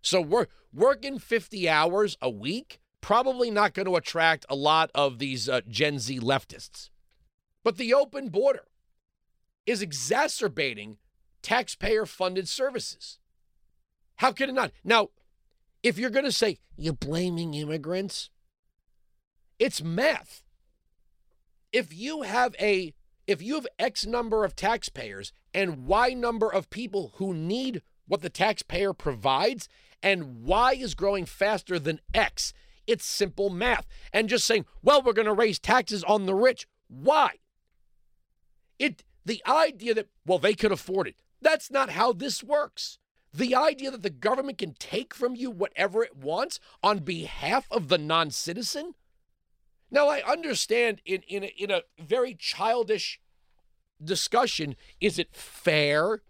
So 0.00 0.20
we're 0.20 0.46
working 0.72 1.18
50 1.18 1.68
hours 1.68 2.16
a 2.22 2.30
week, 2.30 2.80
probably 3.06 3.52
not 3.52 3.72
going 3.72 3.86
to 3.86 3.94
attract 3.94 4.44
a 4.48 4.56
lot 4.56 4.90
of 4.92 5.20
these 5.20 5.48
uh, 5.48 5.60
Gen 5.68 6.00
Z 6.00 6.18
leftists. 6.18 6.90
But 7.62 7.76
the 7.76 7.94
open 7.94 8.30
border 8.30 8.64
is 9.64 9.80
exacerbating 9.80 10.96
taxpayer 11.40 12.04
funded 12.04 12.48
services. 12.48 13.20
How 14.16 14.32
could 14.32 14.48
it 14.48 14.56
not? 14.56 14.72
Now, 14.82 15.10
if 15.84 15.98
you're 15.98 16.10
going 16.10 16.24
to 16.24 16.32
say 16.32 16.58
you're 16.76 16.94
blaming 16.94 17.54
immigrants, 17.54 18.28
it's 19.60 19.80
math. 19.80 20.42
If 21.72 21.94
you 21.94 22.22
have 22.22 22.56
a 22.60 22.92
if 23.28 23.40
you 23.40 23.54
have 23.54 23.68
X 23.78 24.04
number 24.04 24.44
of 24.44 24.56
taxpayers 24.56 25.32
and 25.54 25.86
Y 25.86 26.08
number 26.08 26.52
of 26.52 26.70
people 26.70 27.12
who 27.18 27.32
need 27.32 27.82
what 28.08 28.22
the 28.22 28.30
taxpayer 28.30 28.92
provides, 28.92 29.68
and 30.02 30.42
Y 30.42 30.72
is 30.72 30.96
growing 30.96 31.24
faster 31.24 31.78
than 31.78 32.00
X, 32.12 32.52
it's 32.86 33.04
simple 33.04 33.50
math. 33.50 33.86
And 34.12 34.28
just 34.28 34.46
saying, 34.46 34.66
well, 34.82 35.02
we're 35.02 35.12
going 35.12 35.26
to 35.26 35.32
raise 35.32 35.58
taxes 35.58 36.04
on 36.04 36.26
the 36.26 36.34
rich. 36.34 36.66
Why? 36.88 37.36
It 38.78 39.04
the 39.24 39.42
idea 39.46 39.92
that, 39.94 40.08
well, 40.24 40.38
they 40.38 40.54
could 40.54 40.70
afford 40.70 41.08
it. 41.08 41.16
That's 41.42 41.70
not 41.70 41.90
how 41.90 42.12
this 42.12 42.44
works. 42.44 42.98
The 43.34 43.54
idea 43.54 43.90
that 43.90 44.02
the 44.02 44.10
government 44.10 44.58
can 44.58 44.74
take 44.78 45.12
from 45.12 45.34
you 45.34 45.50
whatever 45.50 46.02
it 46.02 46.16
wants 46.16 46.60
on 46.82 47.00
behalf 47.00 47.66
of 47.70 47.88
the 47.88 47.98
non 47.98 48.30
citizen. 48.30 48.94
Now, 49.90 50.08
I 50.08 50.22
understand 50.22 51.02
in, 51.04 51.22
in, 51.28 51.44
a, 51.44 51.54
in 51.58 51.70
a 51.70 51.82
very 51.98 52.34
childish 52.34 53.20
discussion 54.02 54.76
is 55.00 55.18
it 55.18 55.34
fair 55.34 56.22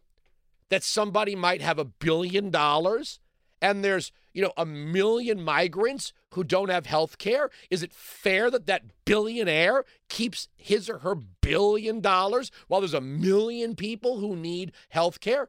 that 0.68 0.82
somebody 0.82 1.34
might 1.34 1.60
have 1.60 1.78
a 1.78 1.84
billion 1.84 2.50
dollars 2.50 3.18
and 3.66 3.85
there's 3.85 4.12
you 4.32 4.42
know 4.42 4.52
a 4.56 4.64
million 4.64 5.42
migrants 5.42 6.12
who 6.35 6.44
don't 6.44 6.70
have 6.70 6.87
health 6.87 7.18
care 7.18 7.50
is 7.68 7.82
it 7.82 7.92
fair 7.92 8.50
that 8.50 8.66
that 8.66 8.85
billionaire 9.04 9.85
keeps 10.08 10.49
his 10.56 10.88
or 10.88 10.99
her 10.99 11.14
billion 11.14 12.00
dollars 12.00 12.50
while 12.68 12.80
there's 12.80 12.94
a 12.94 13.00
million 13.00 13.75
people 13.75 14.18
who 14.18 14.37
need 14.37 14.73
health 14.90 15.20
care? 15.20 15.49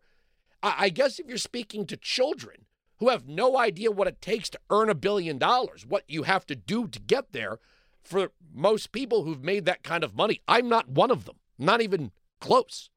I, 0.64 0.90
guess 0.90 1.20
if 1.20 1.28
you're 1.28 1.38
speaking 1.38 1.86
to 1.86 1.96
children 1.96 2.66
who 2.98 3.10
have 3.10 3.28
no 3.28 3.58
idea 3.58 3.92
what 3.92 4.08
it 4.08 4.22
takes 4.22 4.50
to 4.50 4.60
earn 4.72 4.90
a 4.90 4.96
billion 4.96 5.38
dollars 5.38 5.86
what 5.86 6.04
you 6.08 6.24
have 6.24 6.46
to 6.48 6.56
do 6.56 6.88
to 6.88 7.00
get 7.00 7.32
there 7.32 7.60
for 8.02 8.32
most 8.54 8.92
people 8.92 9.24
who've 9.24 9.44
made 9.44 9.66
that 9.66 9.84
kind 9.84 10.04
of 10.04 10.16
money 10.16 10.42
i'm 10.48 10.68
not 10.68 10.90
one 10.90 11.12
of 11.12 11.26
them 11.26 11.38
not 11.60 11.82
even 11.82 12.12
close. 12.40 12.90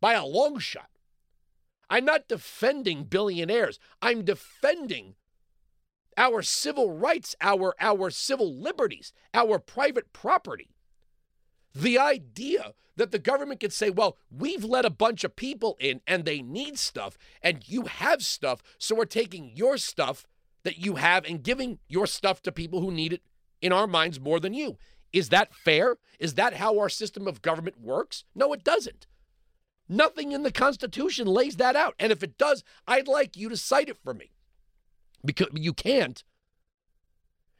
By 0.00 0.14
a 0.14 0.26
long 0.26 0.58
shot 0.58 0.90
I'm 1.90 2.04
not 2.04 2.28
defending 2.28 3.04
billionaires. 3.04 3.78
I'm 4.00 4.24
defending 4.24 5.14
our 6.16 6.42
civil 6.42 6.92
rights, 6.92 7.34
our, 7.40 7.74
our 7.80 8.10
civil 8.10 8.54
liberties, 8.54 9.12
our 9.32 9.58
private 9.58 10.12
property. 10.12 10.70
The 11.74 11.98
idea 11.98 12.74
that 12.96 13.10
the 13.10 13.18
government 13.18 13.60
could 13.60 13.72
say, 13.72 13.90
well, 13.90 14.16
we've 14.30 14.64
let 14.64 14.84
a 14.84 14.90
bunch 14.90 15.24
of 15.24 15.34
people 15.34 15.76
in 15.80 16.00
and 16.06 16.24
they 16.24 16.40
need 16.40 16.78
stuff, 16.78 17.18
and 17.42 17.68
you 17.68 17.82
have 17.82 18.22
stuff, 18.22 18.62
so 18.78 18.94
we're 18.94 19.04
taking 19.06 19.50
your 19.56 19.76
stuff 19.76 20.26
that 20.62 20.78
you 20.78 20.96
have 20.96 21.24
and 21.24 21.42
giving 21.42 21.78
your 21.88 22.06
stuff 22.06 22.40
to 22.42 22.52
people 22.52 22.80
who 22.80 22.90
need 22.90 23.12
it 23.12 23.22
in 23.60 23.72
our 23.72 23.86
minds 23.86 24.20
more 24.20 24.38
than 24.38 24.54
you. 24.54 24.78
Is 25.12 25.28
that 25.28 25.54
fair? 25.54 25.96
Is 26.18 26.34
that 26.34 26.54
how 26.54 26.78
our 26.78 26.88
system 26.88 27.26
of 27.26 27.42
government 27.42 27.80
works? 27.80 28.24
No, 28.34 28.52
it 28.52 28.64
doesn't. 28.64 29.06
Nothing 29.88 30.32
in 30.32 30.42
the 30.42 30.52
Constitution 30.52 31.26
lays 31.26 31.56
that 31.56 31.76
out. 31.76 31.94
And 31.98 32.10
if 32.10 32.22
it 32.22 32.38
does, 32.38 32.64
I'd 32.86 33.08
like 33.08 33.36
you 33.36 33.48
to 33.48 33.56
cite 33.56 33.88
it 33.88 33.98
for 34.02 34.14
me. 34.14 34.32
Because 35.24 35.48
you 35.54 35.72
can't. 35.72 36.22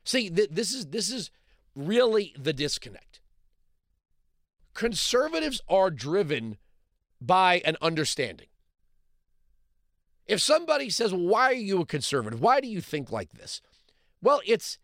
See, 0.04 0.30
th- 0.30 0.50
this 0.50 0.74
is 0.74 0.86
this 0.86 1.10
is 1.10 1.30
really 1.74 2.34
the 2.38 2.52
disconnect. 2.52 3.20
Conservatives 4.74 5.62
are 5.68 5.90
driven 5.90 6.58
by 7.20 7.62
an 7.64 7.76
understanding. 7.80 8.48
If 10.26 10.40
somebody 10.40 10.90
says, 10.90 11.12
"Why 11.12 11.50
are 11.50 11.54
you 11.54 11.80
a 11.80 11.86
conservative? 11.86 12.40
Why 12.40 12.60
do 12.60 12.68
you 12.68 12.80
think 12.80 13.10
like 13.10 13.32
this?" 13.32 13.60
Well, 14.20 14.40
it's 14.46 14.78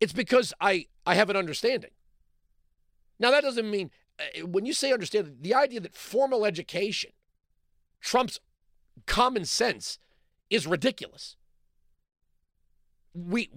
it's 0.00 0.12
because 0.12 0.52
I 0.60 0.86
I 1.06 1.14
have 1.14 1.30
an 1.30 1.36
understanding. 1.36 1.90
Now 3.18 3.30
that 3.30 3.42
doesn't 3.42 3.70
mean 3.70 3.90
Uh, 4.20 4.46
when 4.46 4.66
you 4.66 4.72
say 4.72 4.92
understand, 4.92 5.38
the 5.40 5.54
idea 5.54 5.80
that 5.80 5.94
formal 5.94 6.44
education 6.44 7.12
trumps 8.00 8.38
common 9.06 9.44
sense 9.44 9.98
is 10.50 10.66
ridiculous. 10.66 11.36
We, 13.14 13.50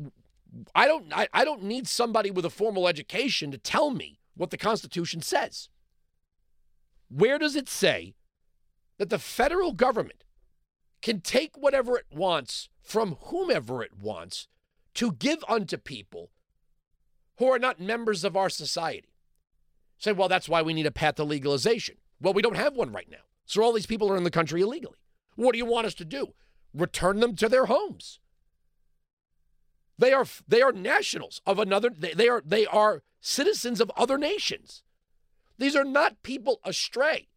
I 0.73 0.87
don't, 0.87 1.15
I, 1.15 1.27
I 1.33 1.45
don't 1.45 1.63
need 1.63 1.87
somebody 1.87 2.31
with 2.31 2.45
a 2.45 2.49
formal 2.49 2.87
education 2.87 3.51
to 3.51 3.57
tell 3.57 3.91
me 3.91 4.19
what 4.35 4.49
the 4.49 4.57
Constitution 4.57 5.21
says. 5.21 5.69
Where 7.09 7.37
does 7.37 7.55
it 7.55 7.69
say 7.69 8.15
that 8.97 9.09
the 9.09 9.19
federal 9.19 9.73
government 9.73 10.23
can 11.01 11.19
take 11.19 11.57
whatever 11.57 11.97
it 11.97 12.05
wants 12.11 12.69
from 12.81 13.17
whomever 13.25 13.83
it 13.83 13.91
wants 14.01 14.47
to 14.95 15.11
give 15.11 15.43
unto 15.47 15.77
people 15.77 16.31
who 17.37 17.47
are 17.47 17.59
not 17.59 17.79
members 17.79 18.23
of 18.23 18.37
our 18.37 18.49
society? 18.49 19.12
Say, 20.03 20.11
well, 20.11 20.27
that's 20.27 20.49
why 20.49 20.61
we 20.61 20.73
need 20.73 20.85
a 20.85 20.91
path 20.91 21.15
to 21.15 21.23
legalization. 21.23 21.95
Well, 22.19 22.33
we 22.33 22.41
don't 22.41 22.57
have 22.57 22.75
one 22.75 22.91
right 22.91 23.07
now. 23.09 23.23
So 23.45 23.63
all 23.63 23.71
these 23.71 23.85
people 23.85 24.11
are 24.11 24.17
in 24.17 24.25
the 24.25 24.29
country 24.29 24.59
illegally. 24.59 24.97
What 25.37 25.53
do 25.53 25.57
you 25.57 25.65
want 25.65 25.87
us 25.87 25.93
to 25.93 26.03
do? 26.03 26.33
Return 26.73 27.21
them 27.21 27.37
to 27.37 27.47
their 27.47 27.67
homes. 27.67 28.19
They 29.97 30.11
are 30.11 30.25
they 30.45 30.61
are 30.61 30.73
nationals 30.73 31.41
of 31.45 31.57
another 31.57 31.89
they, 31.89 32.11
they 32.11 32.27
are 32.27 32.43
they 32.45 32.65
are 32.65 33.03
citizens 33.21 33.79
of 33.79 33.93
other 33.95 34.17
nations. 34.17 34.83
These 35.57 35.73
are 35.73 35.85
not 35.85 36.21
people 36.21 36.59
astray. 36.65 37.29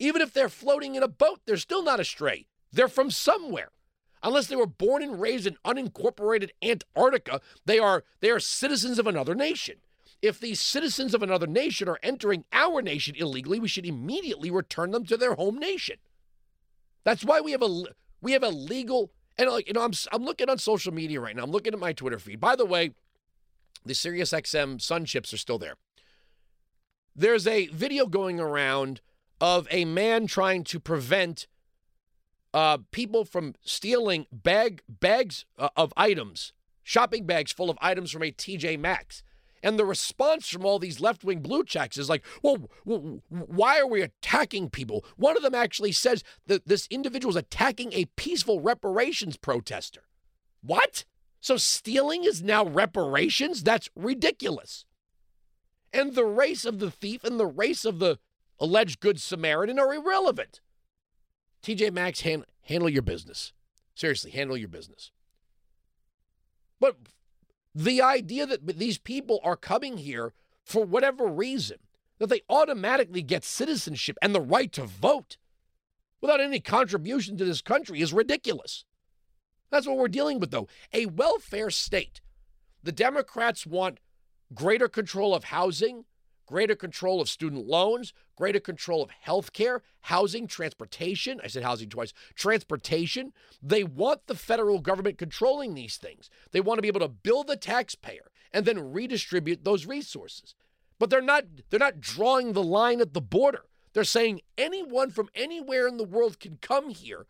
Even 0.00 0.22
if 0.22 0.32
they're 0.32 0.48
floating 0.48 0.96
in 0.96 1.04
a 1.04 1.08
boat, 1.08 1.42
they're 1.46 1.58
still 1.58 1.84
not 1.84 2.00
astray. 2.00 2.48
They're 2.72 2.88
from 2.88 3.12
somewhere. 3.12 3.70
Unless 4.20 4.48
they 4.48 4.56
were 4.56 4.66
born 4.66 5.00
and 5.00 5.20
raised 5.20 5.46
in 5.46 5.58
unincorporated 5.64 6.50
Antarctica, 6.60 7.40
they 7.64 7.78
are 7.78 8.02
they 8.18 8.30
are 8.30 8.40
citizens 8.40 8.98
of 8.98 9.06
another 9.06 9.36
nation. 9.36 9.76
If 10.22 10.40
these 10.40 10.60
citizens 10.60 11.14
of 11.14 11.22
another 11.22 11.46
nation 11.46 11.88
are 11.88 11.98
entering 12.02 12.44
our 12.52 12.82
nation 12.82 13.14
illegally, 13.16 13.60
we 13.60 13.68
should 13.68 13.86
immediately 13.86 14.50
return 14.50 14.90
them 14.90 15.04
to 15.06 15.16
their 15.16 15.34
home 15.34 15.58
nation. 15.58 15.96
That's 17.04 17.24
why 17.24 17.40
we 17.40 17.52
have 17.52 17.62
a 17.62 17.84
we 18.20 18.32
have 18.32 18.42
a 18.42 18.48
legal 18.48 19.12
and 19.38 19.50
like 19.50 19.68
you 19.68 19.74
know 19.74 19.82
I'm 19.82 19.92
I'm 20.12 20.24
looking 20.24 20.48
on 20.48 20.58
social 20.58 20.92
media 20.92 21.20
right 21.20 21.36
now. 21.36 21.44
I'm 21.44 21.50
looking 21.50 21.72
at 21.72 21.78
my 21.78 21.92
Twitter 21.92 22.18
feed. 22.18 22.40
By 22.40 22.56
the 22.56 22.66
way, 22.66 22.92
the 23.84 23.92
SiriusXM 23.92 24.80
Sun 24.80 25.04
chips 25.04 25.32
are 25.32 25.38
still 25.38 25.58
there. 25.58 25.76
There's 27.14 27.46
a 27.46 27.68
video 27.68 28.06
going 28.06 28.40
around 28.40 29.00
of 29.40 29.68
a 29.70 29.84
man 29.84 30.26
trying 30.26 30.64
to 30.64 30.80
prevent 30.80 31.46
uh, 32.52 32.78
people 32.90 33.24
from 33.24 33.54
stealing 33.62 34.26
bag 34.32 34.82
bags 34.88 35.44
uh, 35.58 35.68
of 35.76 35.92
items, 35.96 36.52
shopping 36.82 37.26
bags 37.26 37.52
full 37.52 37.70
of 37.70 37.78
items 37.80 38.10
from 38.10 38.22
a 38.22 38.32
TJ 38.32 38.78
Maxx. 38.78 39.22
And 39.62 39.78
the 39.78 39.84
response 39.84 40.48
from 40.48 40.64
all 40.64 40.78
these 40.78 41.00
left 41.00 41.24
wing 41.24 41.40
blue 41.40 41.64
checks 41.64 41.96
is 41.96 42.08
like, 42.08 42.24
well, 42.42 42.68
why 42.84 43.78
are 43.80 43.86
we 43.86 44.02
attacking 44.02 44.70
people? 44.70 45.04
One 45.16 45.36
of 45.36 45.42
them 45.42 45.54
actually 45.54 45.92
says 45.92 46.22
that 46.46 46.66
this 46.66 46.86
individual 46.90 47.30
is 47.30 47.36
attacking 47.36 47.92
a 47.92 48.04
peaceful 48.16 48.60
reparations 48.60 49.36
protester. 49.36 50.02
What? 50.62 51.04
So 51.40 51.56
stealing 51.56 52.24
is 52.24 52.42
now 52.42 52.64
reparations? 52.64 53.62
That's 53.62 53.88
ridiculous. 53.96 54.84
And 55.92 56.14
the 56.14 56.24
race 56.24 56.64
of 56.64 56.78
the 56.78 56.90
thief 56.90 57.24
and 57.24 57.40
the 57.40 57.46
race 57.46 57.84
of 57.84 57.98
the 57.98 58.18
alleged 58.58 59.00
good 59.00 59.20
Samaritan 59.20 59.78
are 59.78 59.94
irrelevant. 59.94 60.60
TJ 61.62 61.92
Maxx, 61.92 62.20
hand, 62.20 62.44
handle 62.62 62.88
your 62.88 63.02
business. 63.02 63.52
Seriously, 63.94 64.30
handle 64.30 64.56
your 64.56 64.68
business. 64.68 65.10
But 66.78 66.96
the 67.76 68.00
idea 68.00 68.46
that 68.46 68.66
these 68.78 68.96
people 68.96 69.38
are 69.44 69.54
coming 69.54 69.98
here 69.98 70.32
for 70.64 70.82
whatever 70.86 71.26
reason, 71.26 71.76
that 72.18 72.28
they 72.28 72.40
automatically 72.48 73.20
get 73.20 73.44
citizenship 73.44 74.16
and 74.22 74.34
the 74.34 74.40
right 74.40 74.72
to 74.72 74.84
vote 74.84 75.36
without 76.22 76.40
any 76.40 76.58
contribution 76.58 77.36
to 77.36 77.44
this 77.44 77.60
country 77.60 78.00
is 78.00 78.14
ridiculous. 78.14 78.86
That's 79.70 79.86
what 79.86 79.98
we're 79.98 80.08
dealing 80.08 80.40
with, 80.40 80.52
though. 80.52 80.68
A 80.94 81.04
welfare 81.04 81.68
state. 81.68 82.22
The 82.82 82.92
Democrats 82.92 83.66
want 83.66 84.00
greater 84.54 84.88
control 84.88 85.34
of 85.34 85.44
housing, 85.44 86.06
greater 86.46 86.74
control 86.74 87.20
of 87.20 87.28
student 87.28 87.66
loans, 87.66 88.12
greater 88.36 88.60
control 88.60 89.02
of 89.02 89.10
health 89.10 89.52
care, 89.52 89.82
housing, 90.02 90.46
transportation. 90.46 91.40
I 91.42 91.48
said 91.48 91.62
housing 91.62 91.88
twice. 91.88 92.12
Transportation. 92.34 93.32
They 93.62 93.84
want 93.84 94.26
the 94.26 94.34
federal 94.34 94.80
government 94.80 95.18
controlling 95.18 95.74
these 95.74 95.96
things. 95.96 96.30
They 96.52 96.60
want 96.60 96.78
to 96.78 96.82
be 96.82 96.88
able 96.88 97.00
to 97.00 97.08
bill 97.08 97.44
the 97.44 97.56
taxpayer 97.56 98.30
and 98.52 98.64
then 98.64 98.92
redistribute 98.92 99.64
those 99.64 99.86
resources. 99.86 100.54
But 100.98 101.10
they're 101.10 101.20
not 101.20 101.44
they're 101.68 101.78
not 101.78 102.00
drawing 102.00 102.52
the 102.52 102.62
line 102.62 103.00
at 103.00 103.12
the 103.12 103.20
border. 103.20 103.64
They're 103.92 104.04
saying 104.04 104.40
anyone 104.56 105.10
from 105.10 105.28
anywhere 105.34 105.86
in 105.86 105.96
the 105.96 106.04
world 106.04 106.38
can 106.38 106.58
come 106.60 106.90
here 106.90 107.26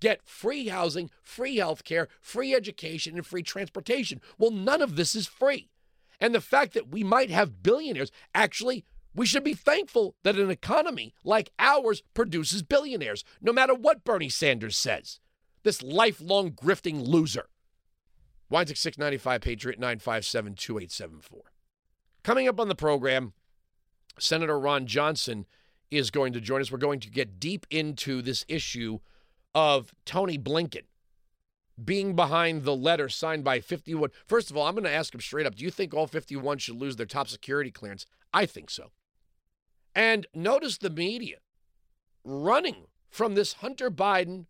get 0.00 0.26
free 0.26 0.68
housing, 0.68 1.10
free 1.22 1.56
health 1.56 1.84
care, 1.84 2.08
free 2.20 2.54
education, 2.54 3.16
and 3.16 3.26
free 3.26 3.42
transportation. 3.42 4.20
Well, 4.38 4.50
none 4.50 4.82
of 4.82 4.96
this 4.96 5.14
is 5.14 5.26
free. 5.26 5.68
And 6.20 6.34
the 6.34 6.40
fact 6.40 6.74
that 6.74 6.90
we 6.90 7.02
might 7.02 7.30
have 7.30 7.62
billionaires, 7.62 8.10
actually, 8.34 8.84
we 9.14 9.26
should 9.26 9.44
be 9.44 9.54
thankful 9.54 10.14
that 10.22 10.36
an 10.36 10.50
economy 10.50 11.14
like 11.24 11.50
ours 11.58 12.02
produces 12.14 12.62
billionaires, 12.62 13.24
no 13.40 13.52
matter 13.52 13.74
what 13.74 14.04
Bernie 14.04 14.28
Sanders 14.28 14.76
says. 14.76 15.18
This 15.62 15.82
lifelong 15.82 16.52
grifting 16.52 17.06
loser. 17.06 17.48
Winesick 18.50 18.76
695 18.76 19.40
Patriot 19.40 19.78
957 19.78 20.54
2874. 20.54 21.42
Coming 22.22 22.48
up 22.48 22.60
on 22.60 22.68
the 22.68 22.74
program, 22.74 23.32
Senator 24.18 24.58
Ron 24.58 24.86
Johnson 24.86 25.46
is 25.90 26.10
going 26.10 26.32
to 26.32 26.40
join 26.40 26.60
us. 26.60 26.70
We're 26.70 26.78
going 26.78 27.00
to 27.00 27.10
get 27.10 27.40
deep 27.40 27.66
into 27.70 28.22
this 28.22 28.44
issue 28.48 28.98
of 29.54 29.94
Tony 30.04 30.38
Blinken 30.38 30.84
being 31.84 32.14
behind 32.14 32.64
the 32.64 32.76
letter 32.76 33.08
signed 33.08 33.44
by 33.44 33.60
51. 33.60 34.10
First 34.26 34.50
of 34.50 34.56
all, 34.56 34.66
I'm 34.66 34.74
going 34.74 34.84
to 34.84 34.92
ask 34.92 35.14
him 35.14 35.20
straight 35.20 35.46
up 35.46 35.54
do 35.54 35.64
you 35.64 35.70
think 35.70 35.94
all 35.94 36.06
51 36.06 36.58
should 36.58 36.76
lose 36.76 36.96
their 36.96 37.06
top 37.06 37.28
security 37.28 37.70
clearance? 37.70 38.06
I 38.32 38.46
think 38.46 38.70
so. 38.70 38.90
And 39.94 40.26
notice 40.34 40.78
the 40.78 40.90
media 40.90 41.38
running 42.24 42.86
from 43.08 43.34
this 43.34 43.54
Hunter 43.54 43.90
Biden 43.90 44.46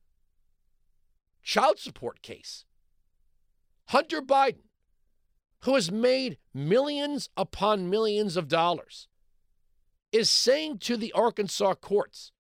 child 1.43 1.79
support 1.79 2.23
case. 2.23 2.65
Hunter 3.89 4.21
Biden, 4.21 4.69
who 5.61 5.75
has 5.75 5.91
made 5.91 6.39
millions 6.55 7.29
upon 7.37 7.91
millions 7.91 8.37
of 8.37 8.49
dollars, 8.49 9.09
is 10.13 10.29
saying 10.29 10.79
to 10.79 10.97
the 10.97 11.13
Arkansas 11.13 11.75
courts, 11.75 12.33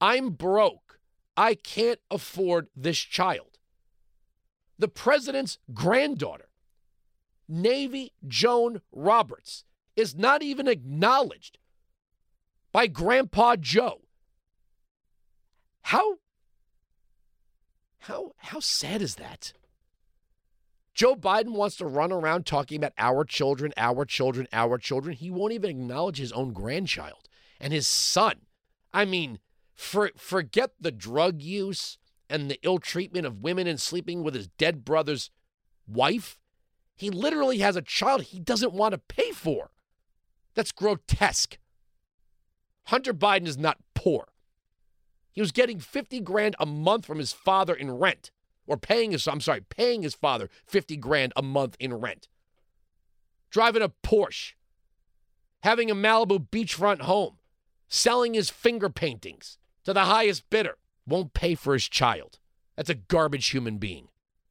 I'm 0.00 0.30
broke. 0.30 0.98
I 1.36 1.54
can't 1.54 2.00
afford 2.10 2.68
this 2.76 2.98
child. 2.98 3.53
The 4.78 4.88
president's 4.88 5.58
granddaughter, 5.72 6.48
Navy 7.48 8.12
Joan 8.26 8.80
Roberts, 8.92 9.64
is 9.96 10.14
not 10.14 10.42
even 10.42 10.66
acknowledged 10.66 11.58
by 12.72 12.86
Grandpa 12.86 13.56
Joe. 13.56 14.00
How 15.82 16.18
how 17.98 18.32
how 18.38 18.60
sad 18.60 19.00
is 19.00 19.14
that? 19.16 19.52
Joe 20.94 21.16
Biden 21.16 21.52
wants 21.52 21.76
to 21.76 21.86
run 21.86 22.12
around 22.12 22.46
talking 22.46 22.76
about 22.76 22.92
our 22.98 23.24
children, 23.24 23.72
our 23.76 24.04
children, 24.04 24.46
our 24.52 24.78
children. 24.78 25.16
He 25.16 25.30
won't 25.30 25.52
even 25.52 25.70
acknowledge 25.70 26.18
his 26.18 26.32
own 26.32 26.52
grandchild 26.52 27.28
and 27.60 27.72
his 27.72 27.88
son. 27.88 28.42
I 28.92 29.04
mean, 29.04 29.40
for, 29.74 30.12
forget 30.16 30.70
the 30.80 30.92
drug 30.92 31.42
use 31.42 31.98
and 32.28 32.50
the 32.50 32.58
ill 32.62 32.78
treatment 32.78 33.26
of 33.26 33.42
women 33.42 33.66
and 33.66 33.80
sleeping 33.80 34.22
with 34.22 34.34
his 34.34 34.48
dead 34.48 34.84
brother's 34.84 35.30
wife. 35.86 36.38
He 36.96 37.10
literally 37.10 37.58
has 37.58 37.76
a 37.76 37.82
child 37.82 38.22
he 38.22 38.38
doesn't 38.38 38.72
want 38.72 38.92
to 38.92 38.98
pay 38.98 39.32
for. 39.32 39.70
That's 40.54 40.72
grotesque. 40.72 41.58
Hunter 42.84 43.14
Biden 43.14 43.46
is 43.46 43.58
not 43.58 43.78
poor. 43.94 44.28
He 45.32 45.40
was 45.40 45.52
getting 45.52 45.80
50 45.80 46.20
grand 46.20 46.54
a 46.60 46.66
month 46.66 47.06
from 47.06 47.18
his 47.18 47.32
father 47.32 47.74
in 47.74 47.90
rent 47.90 48.30
or 48.66 48.76
paying 48.76 49.10
his 49.10 49.26
I'm 49.26 49.40
sorry, 49.40 49.62
paying 49.62 50.02
his 50.02 50.14
father 50.14 50.48
50 50.66 50.96
grand 50.96 51.32
a 51.36 51.42
month 51.42 51.76
in 51.80 51.94
rent. 51.94 52.28
Driving 53.50 53.82
a 53.82 53.88
Porsche, 53.88 54.52
having 55.62 55.90
a 55.90 55.94
Malibu 55.94 56.48
beachfront 56.50 57.02
home, 57.02 57.38
selling 57.88 58.34
his 58.34 58.50
finger 58.50 58.88
paintings 58.88 59.58
to 59.84 59.92
the 59.92 60.04
highest 60.04 60.48
bidder, 60.50 60.76
won't 61.06 61.34
pay 61.34 61.54
for 61.54 61.72
his 61.72 61.88
child. 61.88 62.38
That's 62.76 62.90
a 62.90 62.94
garbage 62.94 63.48
human 63.48 63.78
being. 63.78 64.08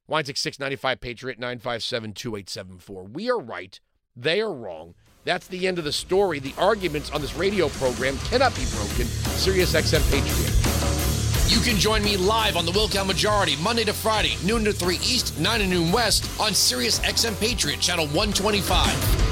Winesick 0.08 0.36
695 0.36 1.00
Patriot 1.00 1.38
957 1.38 2.12
2874. 2.12 3.04
We 3.04 3.30
are 3.30 3.38
right. 3.38 3.78
They 4.16 4.40
are 4.40 4.52
wrong. 4.52 4.94
That's 5.24 5.46
the 5.46 5.66
end 5.66 5.78
of 5.78 5.84
the 5.84 5.92
story. 5.92 6.38
The 6.38 6.54
arguments 6.58 7.10
on 7.10 7.20
this 7.20 7.34
radio 7.34 7.68
program 7.70 8.18
cannot 8.18 8.54
be 8.54 8.66
broken. 8.72 9.06
Sirius 9.36 9.72
XM 9.72 10.08
Patriot. 10.10 10.54
You 11.48 11.60
can 11.60 11.78
join 11.78 12.02
me 12.02 12.16
live 12.16 12.56
on 12.56 12.66
the 12.66 12.72
Wilkow 12.72 13.06
Majority 13.06 13.56
Monday 13.62 13.84
to 13.84 13.92
Friday, 13.92 14.36
noon 14.44 14.64
to 14.64 14.72
3 14.72 14.96
East, 14.96 15.38
9 15.38 15.60
to 15.60 15.66
noon 15.66 15.92
West 15.92 16.28
on 16.40 16.52
Sirius 16.52 17.00
XM 17.00 17.38
Patriot, 17.40 17.80
channel 17.80 18.06
125. 18.08 19.23